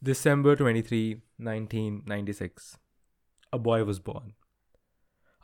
December 0.00 0.54
23, 0.54 1.14
1996. 1.38 2.78
A 3.52 3.58
boy 3.58 3.82
was 3.82 3.98
born. 3.98 4.34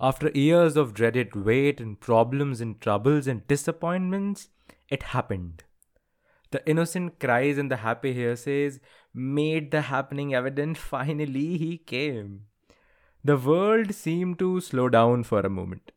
After 0.00 0.30
years 0.30 0.76
of 0.76 0.94
dreaded 0.94 1.34
wait 1.34 1.80
and 1.80 1.98
problems 1.98 2.60
and 2.60 2.80
troubles 2.80 3.26
and 3.26 3.44
disappointments, 3.48 4.50
it 4.88 5.02
happened. 5.14 5.64
The 6.52 6.64
innocent 6.70 7.18
cries 7.18 7.58
and 7.58 7.68
the 7.68 7.78
happy 7.78 8.14
hearsays 8.14 8.78
made 9.12 9.72
the 9.72 9.80
happening 9.80 10.36
evident. 10.36 10.78
Finally, 10.94 11.58
he 11.58 11.78
came. 11.78 12.42
The 13.24 13.36
world 13.36 13.92
seemed 13.92 14.38
to 14.38 14.60
slow 14.60 14.88
down 14.88 15.24
for 15.24 15.40
a 15.40 15.50
moment, 15.50 15.90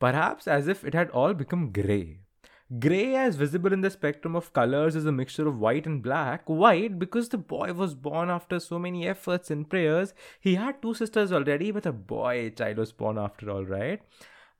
perhaps 0.00 0.48
as 0.48 0.68
if 0.68 0.84
it 0.84 0.94
had 0.94 1.10
all 1.10 1.34
become 1.34 1.70
grey. 1.70 2.23
Grey, 2.78 3.14
as 3.14 3.36
visible 3.36 3.72
in 3.72 3.82
the 3.82 3.90
spectrum 3.90 4.34
of 4.34 4.52
colors, 4.54 4.96
is 4.96 5.04
a 5.04 5.12
mixture 5.12 5.46
of 5.46 5.58
white 5.58 5.86
and 5.86 6.02
black. 6.02 6.48
White, 6.48 6.98
because 6.98 7.28
the 7.28 7.38
boy 7.38 7.72
was 7.74 7.94
born 7.94 8.30
after 8.30 8.58
so 8.58 8.78
many 8.78 9.06
efforts 9.06 9.50
and 9.50 9.68
prayers. 9.68 10.14
He 10.40 10.54
had 10.54 10.80
two 10.80 10.94
sisters 10.94 11.30
already, 11.30 11.70
but 11.70 11.84
a 11.84 11.92
boy 11.92 12.50
child 12.56 12.78
was 12.78 12.90
born 12.90 13.18
after 13.18 13.50
all, 13.50 13.64
right? 13.64 14.00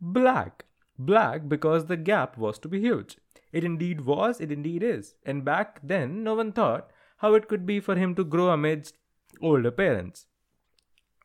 Black. 0.01 0.67
Black, 0.99 1.49
because 1.49 1.87
the 1.87 1.97
gap 1.97 2.37
was 2.37 2.59
to 2.59 2.69
be 2.69 2.81
huge. 2.81 3.17
It 3.53 3.65
indeed 3.65 4.03
was, 4.03 4.41
it 4.41 4.53
indeed 4.53 4.83
is. 4.83 5.15
And 5.25 5.45
back 5.45 5.81
then, 5.83 6.23
no 6.23 6.35
one 6.35 6.53
thought 6.53 6.91
how 7.19 7.35
it 7.35 7.49
could 7.49 7.65
be 7.65 7.81
for 7.81 7.97
him 7.97 8.15
to 8.17 8.25
grow 8.25 8.51
amidst 8.51 8.97
older 9.41 9.71
parents. 9.71 10.27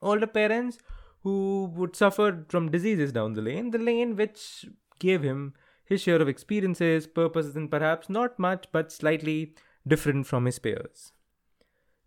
Older 0.01 0.27
parents 0.27 0.77
who 1.23 1.71
would 1.75 1.95
suffer 1.95 2.45
from 2.47 2.71
diseases 2.71 3.11
down 3.11 3.33
the 3.33 3.41
lane, 3.41 3.71
the 3.71 3.77
lane 3.77 4.15
which 4.15 4.65
gave 4.99 5.23
him 5.23 5.53
his 5.89 6.01
share 6.01 6.21
of 6.21 6.29
experiences, 6.29 7.07
purposes, 7.07 7.55
and 7.55 7.69
perhaps 7.69 8.09
not 8.09 8.37
much 8.37 8.67
but 8.71 8.91
slightly 8.91 9.55
different 9.87 10.27
from 10.27 10.45
his 10.45 10.59
peers. 10.59 11.11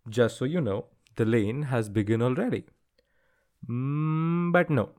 Just 0.09 0.37
so 0.37 0.45
you 0.45 0.61
know, 0.61 0.85
the 1.17 1.25
lane 1.25 1.63
has 1.63 1.89
begun 1.89 2.21
already. 2.21 2.63
Mm, 3.69 4.53
but 4.53 4.69
no, 4.69 4.89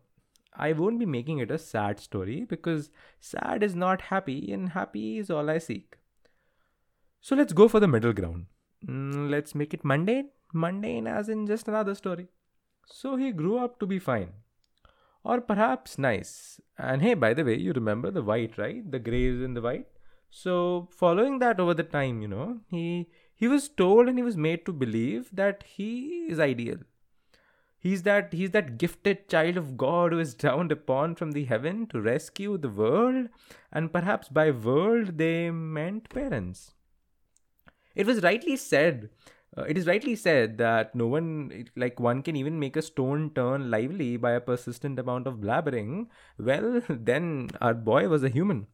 I 0.54 0.72
won't 0.72 0.98
be 0.98 1.06
making 1.06 1.38
it 1.38 1.50
a 1.50 1.58
sad 1.58 1.98
story 1.98 2.44
because 2.44 2.90
sad 3.20 3.62
is 3.62 3.74
not 3.74 4.02
happy 4.02 4.52
and 4.52 4.70
happy 4.70 5.18
is 5.18 5.30
all 5.30 5.48
I 5.48 5.58
seek. 5.58 5.96
So 7.22 7.34
let's 7.34 7.54
go 7.54 7.68
for 7.68 7.80
the 7.80 7.88
middle 7.88 8.12
ground. 8.12 8.46
Mm, 8.86 9.30
let's 9.30 9.54
make 9.54 9.72
it 9.72 9.84
mundane. 9.84 10.28
Mundane 10.52 11.06
as 11.06 11.30
in 11.30 11.46
just 11.46 11.68
another 11.68 11.94
story. 11.94 12.28
So 12.86 13.16
he 13.16 13.32
grew 13.32 13.58
up 13.58 13.80
to 13.80 13.86
be 13.86 13.98
fine 13.98 14.43
or 15.24 15.40
perhaps 15.40 15.98
nice. 15.98 16.60
And 16.78 17.02
hey, 17.02 17.14
by 17.14 17.34
the 17.34 17.44
way, 17.44 17.56
you 17.56 17.72
remember 17.72 18.10
the 18.10 18.22
white, 18.22 18.58
right? 18.58 18.88
The 18.90 18.98
grays 18.98 19.40
and 19.40 19.56
the 19.56 19.62
white. 19.62 19.86
So 20.30 20.88
following 20.90 21.38
that 21.38 21.60
over 21.60 21.74
the 21.74 21.82
time, 21.82 22.20
you 22.20 22.28
know, 22.28 22.60
he 22.70 23.08
he 23.34 23.48
was 23.48 23.68
told 23.68 24.08
and 24.08 24.18
he 24.18 24.22
was 24.22 24.36
made 24.36 24.64
to 24.66 24.72
believe 24.72 25.30
that 25.32 25.64
he 25.66 26.26
is 26.28 26.38
ideal. 26.38 26.78
He's 27.78 28.02
that 28.02 28.32
he's 28.32 28.50
that 28.52 28.78
gifted 28.78 29.28
child 29.28 29.56
of 29.56 29.76
God 29.76 30.12
who 30.12 30.18
is 30.18 30.34
downed 30.34 30.72
upon 30.72 31.16
from 31.16 31.32
the 31.32 31.44
heaven 31.44 31.86
to 31.88 32.00
rescue 32.00 32.56
the 32.56 32.70
world, 32.70 33.28
and 33.72 33.92
perhaps 33.92 34.28
by 34.28 34.50
world 34.50 35.18
they 35.18 35.50
meant 35.50 36.08
parents. 36.08 36.72
It 37.94 38.06
was 38.06 38.22
rightly 38.22 38.56
said 38.56 39.10
uh, 39.56 39.62
it 39.62 39.78
is 39.78 39.86
rightly 39.86 40.16
said 40.16 40.58
that 40.58 40.94
no 40.94 41.06
one, 41.06 41.66
like 41.76 42.00
one 42.00 42.22
can 42.22 42.34
even 42.34 42.58
make 42.58 42.76
a 42.76 42.82
stone 42.82 43.30
turn 43.34 43.70
lively 43.70 44.16
by 44.16 44.32
a 44.32 44.40
persistent 44.40 44.98
amount 44.98 45.26
of 45.26 45.36
blabbering. 45.36 46.06
Well, 46.38 46.82
then 46.88 47.50
our 47.60 47.74
boy 47.74 48.08
was 48.08 48.24
a 48.24 48.28
human. 48.28 48.66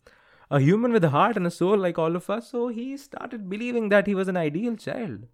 A 0.51 0.59
human 0.59 0.93
with 0.93 1.05
a 1.05 1.11
heart 1.11 1.37
and 1.37 1.47
a 1.47 1.51
soul 1.51 1.77
like 1.77 1.99
all 1.99 2.17
of 2.17 2.29
us, 2.29 2.51
so 2.51 2.69
he 2.69 2.97
started 2.97 3.49
believing 3.49 3.89
that 3.91 4.07
he 4.07 4.15
was 4.15 4.27
an 4.27 4.37
ideal 4.37 4.75
child. 4.75 5.27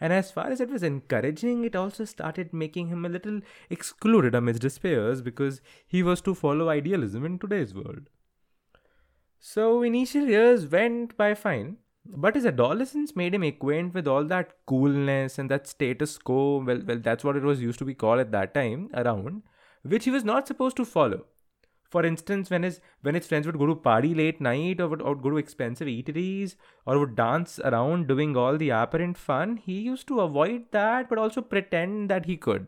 And 0.00 0.12
as 0.12 0.30
far 0.30 0.46
as 0.48 0.60
it 0.60 0.70
was 0.70 0.82
encouraging, 0.82 1.64
it 1.64 1.74
also 1.74 2.04
started 2.04 2.52
making 2.52 2.88
him 2.88 3.04
a 3.04 3.08
little 3.08 3.40
excluded 3.70 4.34
amidst 4.34 4.62
his 4.62 4.78
peers 4.78 5.20
because 5.20 5.60
he 5.86 6.02
was 6.02 6.20
to 6.22 6.34
follow 6.34 6.68
idealism 6.68 7.24
in 7.24 7.38
today's 7.38 7.74
world. 7.74 8.08
So, 9.38 9.82
initial 9.82 10.26
years 10.26 10.66
went 10.66 11.16
by 11.16 11.34
fine, 11.34 11.78
but 12.14 12.34
his 12.34 12.46
adolescence 12.46 13.16
made 13.16 13.34
him 13.34 13.42
acquaint 13.42 13.94
with 13.94 14.06
all 14.06 14.24
that 14.24 14.52
coolness 14.66 15.38
and 15.38 15.50
that 15.50 15.66
status 15.66 16.18
quo. 16.18 16.62
Well, 16.64 16.80
well, 16.86 16.98
that's 16.98 17.24
what 17.24 17.36
it 17.36 17.42
was 17.42 17.60
used 17.60 17.78
to 17.80 17.84
be 17.84 17.94
called 17.94 18.20
at 18.20 18.32
that 18.32 18.54
time 18.54 18.90
around, 18.94 19.42
which 19.82 20.04
he 20.04 20.10
was 20.10 20.24
not 20.24 20.46
supposed 20.46 20.76
to 20.76 20.84
follow. 20.84 21.24
For 21.90 22.04
instance, 22.04 22.50
when 22.50 22.62
his 22.64 22.80
when 23.02 23.14
his 23.14 23.26
friends 23.26 23.46
would 23.46 23.58
go 23.58 23.66
to 23.66 23.74
party 23.74 24.14
late 24.14 24.40
night 24.40 24.80
or 24.80 24.88
would, 24.88 25.02
or 25.02 25.14
would 25.14 25.22
go 25.22 25.30
to 25.30 25.36
expensive 25.36 25.86
eateries 25.88 26.56
or 26.84 26.98
would 26.98 27.14
dance 27.16 27.60
around 27.60 28.08
doing 28.08 28.36
all 28.36 28.56
the 28.56 28.70
apparent 28.70 29.16
fun, 29.16 29.56
he 29.56 29.80
used 29.80 30.08
to 30.08 30.20
avoid 30.20 30.64
that 30.72 31.08
but 31.08 31.18
also 31.18 31.40
pretend 31.40 32.10
that 32.10 32.26
he 32.26 32.36
could. 32.36 32.66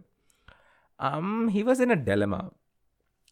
Um, 1.01 1.49
he 1.49 1.63
was 1.63 1.81
in 1.81 1.91
a 1.91 1.97
dilemma 1.97 2.53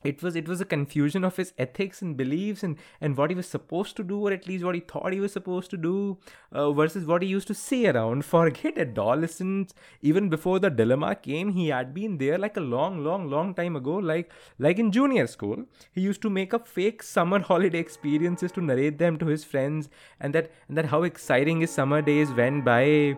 it 0.06 0.22
was 0.22 0.36
it 0.36 0.48
was 0.48 0.60
a 0.60 0.64
confusion 0.64 1.24
of 1.24 1.36
his 1.36 1.52
ethics 1.58 2.02
and 2.02 2.16
beliefs 2.16 2.62
and 2.62 2.76
and 3.00 3.16
what 3.16 3.30
he 3.30 3.36
was 3.36 3.46
supposed 3.46 3.96
to 3.96 4.04
do 4.12 4.20
or 4.26 4.32
at 4.32 4.46
least 4.46 4.64
what 4.64 4.74
he 4.74 4.80
thought 4.80 5.12
he 5.12 5.20
was 5.20 5.32
supposed 5.32 5.70
to 5.70 5.76
do 5.76 6.16
uh, 6.52 6.70
versus 6.72 7.06
what 7.06 7.22
he 7.22 7.28
used 7.28 7.48
to 7.48 7.54
say 7.54 7.86
around. 7.86 8.24
Forget 8.36 8.78
adolescence. 8.78 9.74
Even 10.02 10.28
before 10.28 10.58
the 10.58 10.70
dilemma 10.70 11.14
came 11.14 11.52
he 11.52 11.68
had 11.68 11.94
been 11.94 12.18
there 12.18 12.38
like 12.38 12.56
a 12.56 12.66
long 12.76 13.02
long 13.04 13.28
long 13.28 13.54
time 13.54 13.76
ago. 13.76 13.96
Like 13.96 14.32
like 14.58 14.78
in 14.78 14.92
junior 14.92 15.26
school 15.26 15.64
he 15.92 16.00
used 16.00 16.22
to 16.22 16.30
make 16.30 16.54
up 16.54 16.68
fake 16.68 17.02
summer 17.02 17.40
holiday 17.50 17.78
experiences 17.78 18.52
to 18.52 18.60
narrate 18.60 18.98
them 18.98 19.18
to 19.18 19.26
his 19.26 19.44
friends 19.44 19.88
and 20.20 20.34
that 20.34 20.50
and 20.68 20.76
that 20.76 20.86
how 20.86 21.02
exciting 21.02 21.60
his 21.60 21.70
summer 21.70 22.02
days 22.02 22.30
went 22.30 22.64
by 22.64 23.16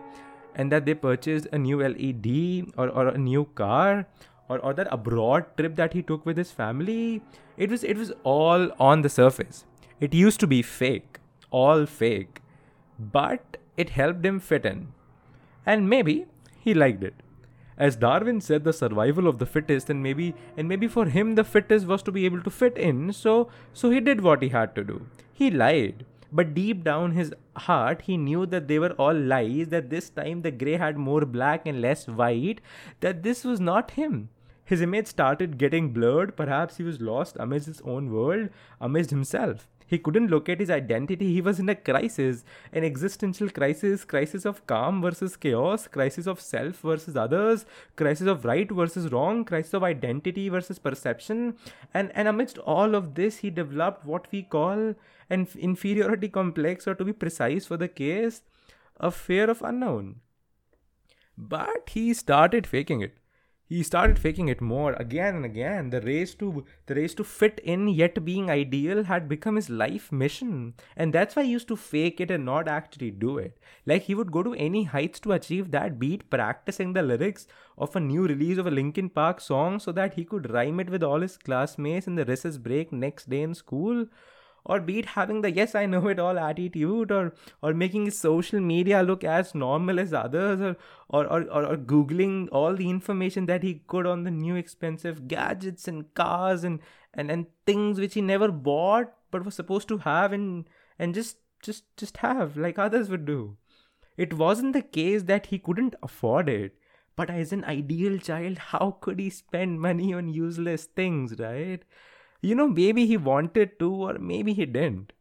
and 0.55 0.71
that 0.71 0.85
they 0.85 0.93
purchased 0.93 1.47
a 1.51 1.57
new 1.57 1.79
led 1.81 2.71
or, 2.77 2.89
or 2.89 3.07
a 3.09 3.17
new 3.17 3.45
car 3.55 4.05
or, 4.49 4.59
or 4.59 4.73
that 4.73 4.87
abroad 4.91 5.45
trip 5.57 5.75
that 5.75 5.93
he 5.93 6.01
took 6.01 6.25
with 6.25 6.37
his 6.37 6.51
family 6.51 7.21
it 7.57 7.69
was 7.69 7.83
it 7.83 7.97
was 7.97 8.11
all 8.23 8.69
on 8.79 9.01
the 9.01 9.09
surface. 9.09 9.65
It 9.99 10.13
used 10.13 10.39
to 10.39 10.47
be 10.47 10.61
fake 10.61 11.19
all 11.51 11.85
fake 11.85 12.41
but 12.99 13.57
it 13.77 13.91
helped 13.91 14.25
him 14.25 14.39
fit 14.39 14.65
in. 14.65 14.89
And 15.65 15.89
maybe 15.89 16.25
he 16.59 16.73
liked 16.73 17.03
it. 17.03 17.15
As 17.77 17.95
darwin 17.95 18.41
said 18.41 18.63
the 18.63 18.73
survival 18.73 19.27
of 19.27 19.39
the 19.39 19.45
fittest 19.45 19.89
and 19.89 20.03
maybe 20.03 20.35
and 20.57 20.67
maybe 20.67 20.87
for 20.87 21.05
him 21.05 21.35
the 21.35 21.43
fittest 21.43 21.85
was 21.85 22.01
to 22.03 22.11
be 22.11 22.25
able 22.25 22.41
to 22.43 22.49
fit 22.49 22.77
in 22.77 23.13
so 23.13 23.49
so 23.73 23.89
he 23.89 23.99
did 23.99 24.21
what 24.21 24.41
he 24.41 24.49
had 24.49 24.73
to 24.75 24.83
do. 24.83 25.05
He 25.33 25.51
lied 25.51 26.05
but 26.31 26.53
deep 26.53 26.83
down 26.83 27.11
his 27.11 27.33
heart 27.67 28.03
he 28.03 28.15
knew 28.15 28.45
that 28.45 28.67
they 28.67 28.79
were 28.79 28.91
all 28.93 29.13
lies 29.13 29.69
that 29.69 29.89
this 29.89 30.09
time 30.09 30.41
the 30.41 30.51
gray 30.51 30.77
had 30.77 30.97
more 30.97 31.25
black 31.25 31.65
and 31.65 31.81
less 31.81 32.07
white 32.07 32.61
that 32.99 33.23
this 33.23 33.43
was 33.43 33.59
not 33.59 33.91
him 33.91 34.29
his 34.69 34.81
image 34.81 35.07
started 35.07 35.57
getting 35.57 35.89
blurred. 35.93 36.37
Perhaps 36.37 36.77
he 36.77 36.83
was 36.83 37.01
lost 37.01 37.35
amidst 37.39 37.65
his 37.65 37.81
own 37.81 38.11
world, 38.11 38.49
amidst 38.79 39.09
himself. 39.09 39.67
He 39.87 39.97
couldn't 39.97 40.29
locate 40.29 40.59
his 40.59 40.69
identity. 40.69 41.33
He 41.33 41.41
was 41.41 41.59
in 41.59 41.69
a 41.69 41.73
crisis, 41.73 42.43
an 42.71 42.83
existential 42.83 43.49
crisis, 43.49 44.05
crisis 44.05 44.45
of 44.45 44.67
calm 44.67 45.01
versus 45.01 45.35
chaos, 45.35 45.87
crisis 45.87 46.27
of 46.27 46.39
self 46.39 46.81
versus 46.81 47.17
others, 47.17 47.65
crisis 47.95 48.27
of 48.27 48.45
right 48.45 48.69
versus 48.69 49.11
wrong, 49.11 49.43
crisis 49.43 49.73
of 49.73 49.83
identity 49.83 50.49
versus 50.49 50.77
perception. 50.77 51.55
And, 51.91 52.11
and 52.13 52.27
amidst 52.27 52.59
all 52.59 52.93
of 52.93 53.15
this, 53.15 53.37
he 53.37 53.49
developed 53.49 54.05
what 54.05 54.27
we 54.31 54.43
call 54.43 54.93
an 55.31 55.47
inferiority 55.57 56.29
complex, 56.29 56.87
or 56.87 56.93
to 56.93 57.03
be 57.03 57.13
precise 57.13 57.65
for 57.65 57.77
the 57.77 57.87
case, 57.87 58.43
a 58.99 59.09
fear 59.09 59.49
of 59.49 59.63
unknown. 59.63 60.17
But 61.35 61.89
he 61.89 62.13
started 62.13 62.67
faking 62.67 63.01
it 63.01 63.17
he 63.69 63.83
started 63.83 64.17
faking 64.17 64.47
it 64.47 64.61
more 64.61 64.93
again 64.93 65.35
and 65.35 65.45
again. 65.45 65.91
The 65.91 66.01
race 66.01 66.33
to 66.35 66.65
the 66.87 66.95
race 66.95 67.13
to 67.15 67.23
fit 67.23 67.61
in 67.63 67.87
yet 67.87 68.25
being 68.25 68.49
ideal 68.49 69.03
had 69.03 69.29
become 69.29 69.57
his 69.57 69.69
life 69.69 70.11
mission. 70.11 70.73
And 70.97 71.13
that's 71.13 71.35
why 71.35 71.43
he 71.43 71.51
used 71.51 71.67
to 71.67 71.75
fake 71.75 72.19
it 72.19 72.31
and 72.31 72.45
not 72.45 72.67
actually 72.67 73.11
do 73.11 73.37
it. 73.37 73.59
Like 73.85 74.03
he 74.03 74.15
would 74.15 74.31
go 74.31 74.41
to 74.41 74.55
any 74.55 74.85
heights 74.85 75.19
to 75.19 75.33
achieve 75.33 75.69
that 75.69 75.99
beat 75.99 76.31
practicing 76.31 76.93
the 76.93 77.03
lyrics 77.03 77.45
of 77.77 77.95
a 77.95 77.99
new 77.99 78.25
release 78.27 78.57
of 78.57 78.65
a 78.65 78.71
linkin 78.71 79.07
park 79.07 79.39
song 79.39 79.79
so 79.79 79.91
that 79.91 80.15
he 80.15 80.25
could 80.25 80.49
rhyme 80.49 80.79
it 80.79 80.89
with 80.89 81.03
all 81.03 81.21
his 81.21 81.37
classmates 81.37 82.07
in 82.07 82.15
the 82.15 82.25
recess 82.25 82.57
break 82.57 82.91
next 82.91 83.29
day 83.29 83.43
in 83.43 83.53
school 83.53 84.07
or 84.65 84.79
be 84.79 84.99
it 84.99 85.05
having 85.17 85.41
the 85.41 85.51
yes 85.51 85.75
i 85.75 85.85
know 85.85 86.07
it 86.07 86.19
all 86.19 86.39
attitude 86.39 87.11
or 87.11 87.33
or 87.61 87.73
making 87.73 88.05
his 88.05 88.17
social 88.17 88.59
media 88.59 89.01
look 89.03 89.23
as 89.23 89.53
normal 89.55 89.99
as 89.99 90.13
others 90.13 90.61
or 90.61 90.75
or, 91.09 91.25
or, 91.25 91.41
or, 91.43 91.65
or 91.65 91.77
googling 91.77 92.47
all 92.51 92.75
the 92.75 92.89
information 92.89 93.45
that 93.45 93.63
he 93.63 93.81
could 93.87 94.05
on 94.05 94.23
the 94.23 94.31
new 94.31 94.55
expensive 94.55 95.27
gadgets 95.27 95.87
and 95.87 96.13
cars 96.13 96.63
and, 96.63 96.79
and 97.13 97.31
and 97.31 97.47
things 97.65 97.99
which 97.99 98.13
he 98.13 98.21
never 98.21 98.51
bought 98.51 99.13
but 99.31 99.45
was 99.45 99.55
supposed 99.55 99.87
to 99.87 99.99
have 99.99 100.33
and 100.33 100.69
and 100.97 101.13
just 101.13 101.37
just 101.61 101.83
just 101.97 102.17
have 102.17 102.57
like 102.57 102.79
others 102.79 103.09
would 103.09 103.25
do. 103.25 103.57
It 104.17 104.33
wasn't 104.33 104.73
the 104.73 104.81
case 104.81 105.23
that 105.23 105.47
he 105.47 105.59
couldn't 105.59 105.95
afford 106.03 106.49
it 106.49 106.75
but 107.19 107.29
as 107.29 107.51
an 107.51 107.65
ideal 107.71 108.17
child 108.17 108.59
how 108.71 108.97
could 109.01 109.19
he 109.19 109.29
spend 109.29 109.81
money 109.85 110.13
on 110.13 110.29
useless 110.35 110.85
things 110.99 111.33
right 111.39 111.81
you 112.41 112.55
know, 112.55 112.67
maybe 112.67 113.05
he 113.05 113.17
wanted 113.17 113.79
to, 113.79 113.93
or 113.93 114.17
maybe 114.19 114.53
he 114.53 114.65
didn't. 114.65 115.13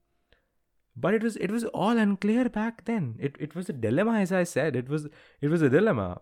but 1.05 1.15
it 1.15 1.23
was 1.23 1.37
it 1.47 1.51
was 1.51 1.65
all 1.83 1.99
unclear 2.05 2.49
back 2.49 2.85
then. 2.85 3.05
It, 3.19 3.37
it 3.47 3.55
was 3.55 3.69
a 3.69 3.73
dilemma 3.73 4.15
as 4.21 4.33
i 4.33 4.43
said. 4.53 4.77
It 4.77 4.89
was 4.89 5.07
it 5.41 5.49
was 5.49 5.63
a 5.63 5.71
dilemma 5.75 6.21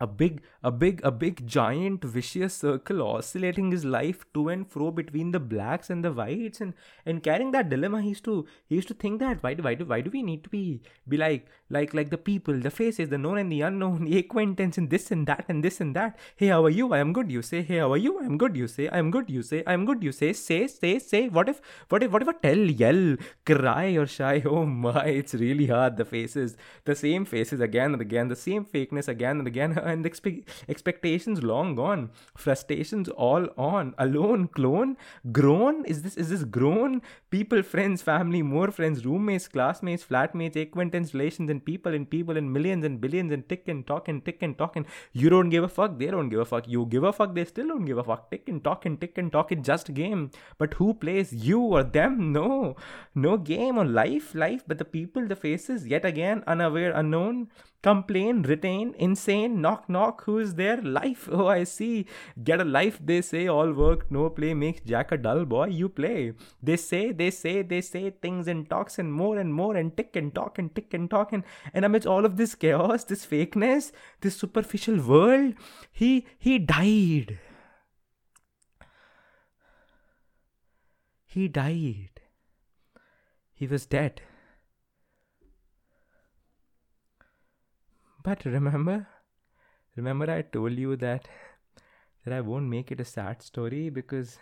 a 0.00 0.06
big 0.06 0.42
a 0.62 0.70
big 0.70 1.00
a 1.04 1.10
big 1.10 1.46
giant 1.46 2.04
vicious 2.04 2.54
circle 2.54 3.02
oscillating 3.02 3.70
his 3.70 3.84
life 3.84 4.24
to 4.34 4.48
and 4.48 4.66
fro 4.70 4.90
between 4.90 5.30
the 5.30 5.40
blacks 5.40 5.90
and 5.90 6.04
the 6.04 6.12
whites 6.12 6.60
and 6.60 6.74
and 7.04 7.22
carrying 7.22 7.50
that 7.50 7.68
dilemma. 7.68 8.00
He 8.00 8.08
used 8.10 8.24
to 8.24 8.46
he 8.68 8.76
used 8.76 8.88
to 8.88 8.94
think 8.94 9.20
that 9.20 9.42
why 9.42 9.54
do 9.54 9.62
why 9.62 9.74
do 9.74 9.84
why 9.84 10.00
do 10.00 10.10
we 10.10 10.22
need 10.22 10.42
to 10.44 10.50
be 10.50 10.82
be 11.08 11.16
like 11.16 11.46
like 11.68 11.92
like 11.94 12.10
the 12.10 12.18
people 12.18 12.58
the 12.58 12.70
faces 12.70 13.10
the 13.10 13.18
known 13.18 13.38
and 13.38 13.52
the 13.52 13.60
unknown 13.60 14.04
the 14.10 14.18
acquaintance 14.18 14.78
and 14.78 14.90
this 14.90 15.10
and 15.10 15.26
that 15.26 15.44
and 15.48 15.62
this 15.62 15.80
and 15.80 15.94
that? 15.96 16.18
Hey 16.36 16.48
how 16.48 16.64
are 16.64 16.70
you? 16.80 16.92
I 16.94 16.98
am 16.98 17.12
good 17.12 17.30
you 17.30 17.42
say. 17.42 17.62
Hey 17.62 17.78
how 17.78 17.92
are 17.92 18.02
you? 18.06 18.18
I'm 18.20 18.38
good 18.38 18.56
you 18.56 18.68
say. 18.68 18.88
I'm 18.90 19.10
good 19.10 19.28
you 19.28 19.42
say. 19.42 19.62
I'm 19.66 19.84
good 19.84 20.02
you 20.02 20.12
say. 20.12 20.32
Say 20.32 20.66
say 20.66 20.98
say. 20.98 21.28
What 21.28 21.48
if 21.48 21.60
what 21.88 22.02
if 22.02 22.10
what 22.10 22.22
if 22.22 22.28
I 22.28 22.32
tell 22.32 22.58
yell 22.84 23.16
cry 23.44 23.96
or 23.96 24.06
shy? 24.06 24.42
Oh 24.50 24.64
my 24.66 25.04
it's 25.06 25.34
really 25.34 25.66
hard. 25.66 25.96
The 25.96 26.04
faces 26.04 26.56
the 26.84 26.94
same 26.94 27.24
faces 27.24 27.60
again 27.60 27.92
and 27.92 28.00
again 28.00 28.28
the 28.28 28.36
same 28.36 28.64
fakeness 28.64 29.08
again 29.08 29.38
and 29.38 29.46
again 29.46 29.78
and 29.90 30.04
expe- 30.04 30.44
expectations 30.68 31.42
long 31.42 31.74
gone, 31.74 32.10
frustrations 32.36 33.08
all 33.08 33.48
on, 33.56 33.94
alone, 33.98 34.48
clone, 34.48 34.96
grown. 35.32 35.84
Is 35.84 36.02
this 36.02 36.16
is 36.16 36.30
this 36.30 36.44
grown? 36.44 37.02
People, 37.30 37.62
friends, 37.62 38.02
family, 38.02 38.42
more 38.42 38.70
friends, 38.70 39.04
roommates, 39.04 39.48
classmates, 39.48 40.04
flatmates, 40.04 40.60
acquaintance, 40.60 41.14
relations, 41.14 41.50
and 41.50 41.64
people 41.64 41.94
and 41.94 42.08
people 42.08 42.36
and 42.36 42.52
millions 42.52 42.84
and 42.84 43.00
billions 43.00 43.32
and 43.32 43.48
tick 43.48 43.68
and 43.68 43.86
talk 43.86 44.08
and 44.08 44.24
tick 44.24 44.42
and 44.42 44.56
talk 44.58 44.76
and 44.76 44.86
you 45.12 45.30
don't 45.30 45.50
give 45.50 45.64
a 45.64 45.68
fuck. 45.68 45.98
They 45.98 46.06
don't 46.06 46.28
give 46.28 46.40
a 46.40 46.44
fuck. 46.44 46.68
You 46.68 46.86
give 46.86 47.04
a 47.04 47.12
fuck. 47.12 47.34
They 47.34 47.44
still 47.44 47.68
don't 47.68 47.84
give 47.84 47.98
a 47.98 48.04
fuck. 48.04 48.30
Tick 48.30 48.48
and 48.48 48.62
talk 48.62 48.86
and 48.86 49.00
tick 49.00 49.18
and 49.18 49.32
talk. 49.32 49.52
It's 49.52 49.66
just 49.66 49.92
game. 49.94 50.30
But 50.58 50.74
who 50.74 50.94
plays? 50.94 51.32
You 51.32 51.60
or 51.60 51.82
them? 51.82 52.32
No, 52.32 52.76
no 53.14 53.36
game 53.36 53.78
or 53.78 53.84
life, 53.84 54.34
life. 54.34 54.62
But 54.66 54.78
the 54.78 54.84
people, 54.84 55.26
the 55.26 55.36
faces, 55.36 55.86
yet 55.86 56.04
again 56.04 56.44
unaware, 56.46 56.92
unknown 56.92 57.48
complain, 57.82 58.42
retain, 58.42 58.94
insane, 58.98 59.60
knock, 59.60 59.79
knock, 59.88 60.24
who 60.24 60.38
is 60.38 60.54
there? 60.54 60.76
Life, 60.82 61.28
oh, 61.30 61.46
I 61.46 61.64
see. 61.64 62.06
Get 62.42 62.60
a 62.60 62.64
life, 62.64 62.98
they 63.02 63.22
say, 63.22 63.46
all 63.46 63.72
work, 63.72 64.10
no 64.10 64.28
play 64.30 64.54
makes 64.54 64.80
Jack 64.80 65.12
a 65.12 65.16
dull 65.16 65.44
boy, 65.44 65.66
you 65.66 65.88
play. 65.88 66.32
They 66.62 66.76
say, 66.76 67.12
they 67.12 67.30
say, 67.30 67.62
they 67.62 67.80
say 67.80 68.10
things 68.10 68.48
and 68.48 68.68
talks 68.68 68.98
and 68.98 69.12
more 69.12 69.38
and 69.38 69.54
more 69.54 69.76
and 69.76 69.96
tick 69.96 70.16
and 70.16 70.34
talk 70.34 70.58
and 70.58 70.74
tick 70.74 70.92
and 70.94 71.08
talk 71.10 71.32
and, 71.32 71.44
and 71.72 71.84
amidst 71.84 72.06
all 72.06 72.24
of 72.24 72.36
this 72.36 72.54
chaos, 72.54 73.04
this 73.04 73.24
fakeness, 73.26 73.92
this 74.20 74.36
superficial 74.36 75.00
world, 75.00 75.54
he, 75.90 76.26
he 76.38 76.58
died. 76.58 77.38
He 81.26 81.46
died. 81.46 82.20
He 83.54 83.66
was 83.66 83.86
dead. 83.86 84.22
But 88.22 88.44
remember, 88.44 89.06
remember 90.00 90.30
I 90.30 90.42
told 90.42 90.84
you 90.84 90.96
that 91.04 91.28
that 92.24 92.34
I 92.34 92.40
won't 92.52 92.72
make 92.76 92.92
it 92.92 93.00
a 93.00 93.04
sad 93.10 93.42
story 93.42 93.82
because 93.98 94.38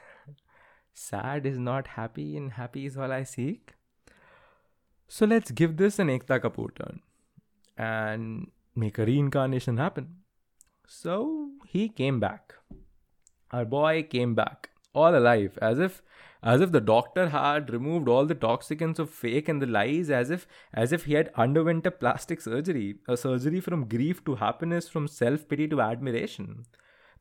sad 0.95 1.47
is 1.47 1.59
not 1.59 1.91
happy 1.97 2.37
and 2.37 2.53
happy 2.53 2.87
is 2.87 2.97
all 2.97 3.13
I 3.13 3.23
seek. 3.23 3.75
So 5.07 5.27
let's 5.27 5.51
give 5.51 5.77
this 5.77 5.99
an 5.99 6.09
Ekta 6.09 6.41
Kapoor 6.41 6.75
turn 6.79 7.01
and 7.77 8.51
make 8.75 8.99
a 8.99 9.07
reincarnation 9.07 9.77
happen. 9.77 10.09
So 10.87 11.51
he 11.67 11.89
came 11.89 12.19
back. 12.21 12.55
Our 13.51 13.65
boy 13.65 14.03
came 14.03 14.35
back, 14.35 14.71
all 14.99 15.17
alive, 15.17 15.59
as 15.71 15.79
if 15.79 16.03
as 16.43 16.61
if 16.61 16.71
the 16.73 16.81
doctor 16.81 17.29
had 17.31 17.71
removed 17.73 18.09
all 18.09 18.25
the 18.25 18.35
toxicants 18.35 18.99
of 18.99 19.11
fake 19.11 19.49
and 19.49 19.61
the 19.61 19.67
lies 19.67 20.09
as 20.09 20.31
if 20.31 20.47
as 20.73 20.93
if 20.93 21.05
he 21.05 21.15
had 21.15 21.33
underwent 21.35 21.87
a 21.87 21.91
plastic 21.91 22.41
surgery 22.41 22.99
a 23.09 23.17
surgery 23.17 23.61
from 23.61 23.89
grief 23.89 24.25
to 24.25 24.37
happiness 24.37 24.89
from 24.89 25.09
self-pity 25.09 25.67
to 25.69 25.81
admiration. 25.81 26.65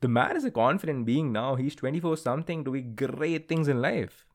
The 0.01 0.07
man 0.07 0.37
is 0.37 0.45
a 0.45 0.51
confident 0.51 1.05
being 1.07 1.31
now. 1.31 1.55
He's 1.55 1.75
24 1.75 2.17
something 2.17 2.63
doing 2.63 2.93
great 2.95 3.47
things 3.49 3.67
in 3.67 3.81
life. 3.81 4.25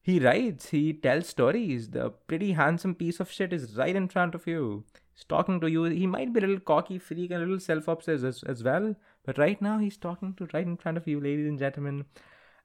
He 0.00 0.20
writes 0.20 0.68
he 0.68 0.92
tells 0.92 1.28
stories. 1.28 1.90
The 1.90 2.10
pretty 2.10 2.52
handsome 2.52 2.94
piece 2.94 3.18
of 3.18 3.30
shit 3.30 3.52
is 3.52 3.76
right 3.76 3.96
in 3.96 4.08
front 4.08 4.34
of 4.34 4.46
you. 4.46 4.84
He's 5.12 5.24
talking 5.24 5.60
to 5.60 5.68
you. 5.68 5.84
He 5.84 6.06
might 6.06 6.32
be 6.32 6.38
a 6.38 6.42
little 6.42 6.60
cocky 6.60 6.98
freak 6.98 7.32
and 7.32 7.42
a 7.42 7.46
little 7.46 7.58
self-obsessed 7.58 8.22
as, 8.22 8.42
as 8.44 8.62
well 8.62 8.94
but 9.25 9.37
right 9.37 9.61
now 9.61 9.77
he's 9.77 9.97
talking 9.97 10.33
to 10.33 10.47
right 10.53 10.65
in 10.65 10.77
front 10.77 10.97
of 10.97 11.07
you 11.07 11.19
ladies 11.19 11.47
and 11.47 11.59
gentlemen 11.59 12.05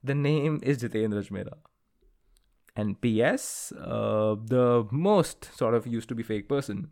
the 0.05 0.15
name 0.15 0.61
is 0.62 0.83
Jitendra 0.83 1.27
Ajmera. 1.27 1.55
And 2.77 3.01
P.S., 3.01 3.73
uh, 3.81 4.35
the 4.45 4.87
most 4.91 5.49
sort 5.56 5.75
of 5.75 5.87
used 5.87 6.09
to 6.11 6.15
be 6.15 6.23
fake 6.23 6.49
person 6.49 6.89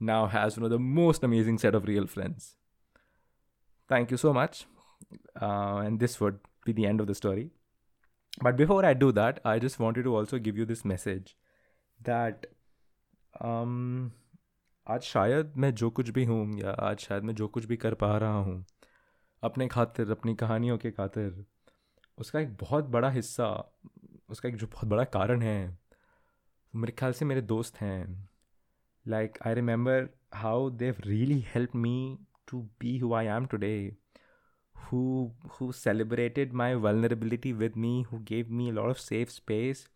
now 0.00 0.26
has 0.26 0.56
one 0.56 0.64
of 0.64 0.70
the 0.70 0.78
most 0.78 1.22
amazing 1.22 1.58
set 1.58 1.74
of 1.74 1.84
real 1.84 2.06
friends. 2.06 2.56
Thank 3.88 4.10
you 4.10 4.16
so 4.16 4.32
much. 4.32 4.66
Uh, 5.40 5.82
and 5.84 6.00
this 6.00 6.20
would 6.20 6.38
be 6.64 6.72
the 6.72 6.86
end 6.86 7.00
of 7.00 7.06
the 7.06 7.14
story. 7.14 7.50
But 8.40 8.56
before 8.56 8.84
I 8.84 8.94
do 8.94 9.12
that, 9.12 9.40
I 9.44 9.58
just 9.58 9.78
wanted 9.78 10.04
to 10.04 10.16
also 10.16 10.38
give 10.38 10.56
you 10.56 10.64
this 10.64 10.84
message 10.84 11.36
that 12.02 12.46
um, 13.40 14.12
आज 14.88 15.02
शायद 15.02 15.52
मैं 15.56 15.74
जो 15.74 15.90
कुछ 15.90 16.10
भी 16.10 16.24
हूँ 16.24 16.58
या 16.60 16.70
आज 16.86 16.98
शायद 17.00 17.24
मैं 17.24 17.34
जो 17.34 17.48
कुछ 17.48 17.64
भी 17.64 17.76
कर 17.76 17.94
पा 17.94 18.16
रहा 18.18 18.38
हूँ 18.38 18.64
अपने 19.43 19.67
खातिर, 19.67 20.11
अपनी 20.11 20.35
कहानियों 20.35 20.77
के 20.77 20.91
खातिर, 20.91 21.45
उसका 22.17 22.39
एक 22.39 22.55
बहुत 22.61 22.85
बड़ा 22.85 23.09
हिस्सा, 23.09 23.47
उसका 24.29 24.49
एक 24.49 24.55
जो 24.55 24.67
बहुत 24.67 24.89
बड़ा 24.89 25.03
कारण 25.03 25.41
है, 25.41 25.77
मेरे 26.73 26.93
ख्याल 26.99 27.13
से 27.13 27.25
मेरे 27.25 27.41
दोस्त 27.41 27.77
हैं। 27.81 28.29
Like 29.05 29.37
I 29.47 29.53
remember 29.53 30.09
how 30.33 30.69
Dev 30.69 30.95
really 31.05 31.39
help 31.53 31.75
me 31.75 32.17
to 32.47 32.61
be 32.79 32.97
who 32.99 33.13
I 33.13 33.25
am 33.25 33.45
today 33.45 33.71
who 34.75 34.99
who 35.51 35.71
celebrated 35.71 36.53
my 36.53 36.75
vulnerability 36.85 37.53
with 37.53 37.77
me 37.77 38.01
who 38.11 38.19
gave 38.29 38.51
me 38.51 38.71
lot 38.71 38.89
of 38.89 38.97
safe 38.97 39.29
space 39.29 39.87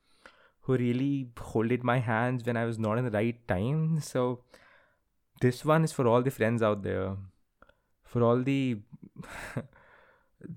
who 0.65 0.75
really 0.75 1.33
holded 1.55 1.83
my 1.83 1.99
hands 1.99 2.47
when 2.47 2.57
I 2.57 2.65
was 2.65 2.79
not 2.79 2.97
in 2.97 3.09
the 3.09 3.13
right 3.13 3.43
time 3.47 3.99
so 3.99 4.25
this 5.41 5.65
one 5.65 5.83
is 5.83 5.93
for 5.93 6.07
all 6.07 6.23
the 6.23 6.29
friends 6.29 6.63
out 6.63 6.77
there 6.77 7.15
for 8.13 8.23
all 8.29 8.43
the 8.49 8.59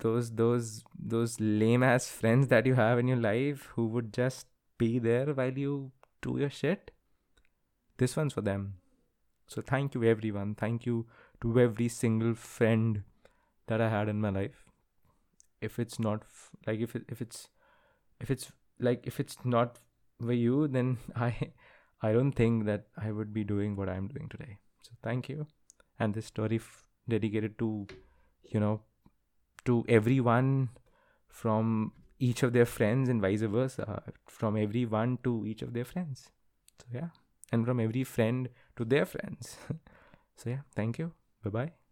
those 0.05 0.31
those 0.43 0.71
those 1.15 1.39
lame 1.41 1.83
ass 1.93 2.09
friends 2.21 2.49
that 2.49 2.67
you 2.67 2.75
have 2.81 2.99
in 3.05 3.09
your 3.15 3.23
life 3.27 3.69
who 3.77 3.87
would 3.97 4.13
just 4.13 4.47
be 4.79 4.99
there 4.99 5.35
while 5.41 5.59
you 5.67 5.77
do 6.29 6.39
your 6.39 6.51
shit 6.51 6.91
this 7.99 8.17
one's 8.17 8.35
for 8.35 8.43
them. 8.43 8.75
So 9.47 9.63
thank 9.63 9.95
you 9.95 10.05
everyone. 10.05 10.55
Thank 10.55 10.87
you 10.87 11.07
to 11.41 11.59
every 11.61 11.89
single 11.89 12.35
friend 12.35 13.03
that 13.69 13.81
i 13.81 13.89
had 13.89 14.09
in 14.09 14.21
my 14.21 14.31
life. 14.31 14.65
If 15.61 15.79
it's 15.79 15.99
not 15.99 16.23
f- 16.23 16.51
like 16.67 16.81
if 16.81 16.95
it, 16.97 17.05
if 17.09 17.21
it's 17.21 17.49
if 18.21 18.31
it's 18.31 18.53
like 18.79 19.07
if 19.07 19.21
it's 19.21 19.39
not 19.45 19.79
for 20.21 20.33
you 20.33 20.69
then 20.69 20.99
i 21.17 21.51
i 22.03 22.13
don't 22.13 22.33
think 22.33 22.65
that 22.67 22.87
i 22.97 23.11
would 23.13 23.33
be 23.33 23.45
doing 23.45 23.77
what 23.77 23.89
i'm 23.89 24.09
doing 24.09 24.29
today. 24.29 24.59
So 24.83 24.93
thank 25.03 25.29
you. 25.29 25.47
And 25.99 26.15
this 26.15 26.27
story 26.27 26.57
f- 26.57 26.86
dedicated 27.09 27.59
to 27.59 27.87
you 28.45 28.61
know 28.61 28.81
to 29.65 29.85
everyone 29.89 30.71
from 31.29 31.93
each 32.19 32.43
of 32.43 32.53
their 32.53 32.65
friends 32.65 33.09
and 33.09 33.21
vice 33.21 33.43
versa 33.43 34.03
from 34.27 34.57
everyone 34.57 35.19
to 35.23 35.45
each 35.47 35.63
of 35.63 35.73
their 35.75 35.85
friends. 35.85 36.31
So 36.79 36.87
yeah. 36.93 37.09
And 37.53 37.65
from 37.65 37.79
every 37.79 38.05
friend 38.05 38.49
to 38.77 38.85
their 38.85 39.07
friends. 39.07 39.57
So 40.39 40.51
yeah. 40.51 40.61
Thank 40.75 40.99
you. 40.99 41.13
Bye 41.43 41.51
bye 41.51 41.86